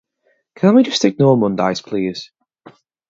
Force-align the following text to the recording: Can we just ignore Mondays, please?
Can 0.55 0.73
we 0.73 0.81
just 0.81 1.05
ignore 1.05 1.37
Mondays, 1.37 1.79
please? 1.79 2.31